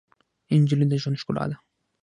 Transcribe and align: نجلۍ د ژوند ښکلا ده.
نجلۍ 0.61 0.85
د 0.89 0.93
ژوند 1.01 1.19
ښکلا 1.21 1.43
ده. 1.49 1.55